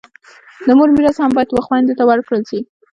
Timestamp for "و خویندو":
1.51-1.97